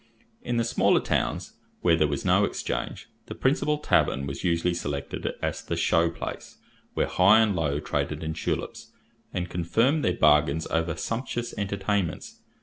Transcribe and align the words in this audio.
In 0.41 0.57
the 0.57 0.63
smaller 0.63 0.99
towns, 0.99 1.53
where 1.81 1.95
there 1.95 2.07
was 2.07 2.25
no 2.25 2.43
exchange, 2.43 3.07
the 3.27 3.35
principal 3.35 3.77
tavern 3.77 4.25
was 4.25 4.43
usually 4.43 4.73
selected 4.73 5.27
as 5.43 5.61
the 5.63 5.75
"show 5.77 6.09
place," 6.09 6.57
where 6.95 7.05
high 7.05 7.39
and 7.39 7.55
low 7.55 7.79
traded 7.79 8.23
in 8.23 8.33
tulips, 8.33 8.93
and 9.31 9.47
confirmed 9.47 10.03
their 10.03 10.15
bargains 10.17 10.65
over 10.71 10.95
sumptuous 10.95 11.55
entertainments. 11.55 12.37